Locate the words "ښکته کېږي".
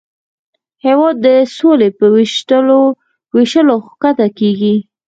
3.87-4.75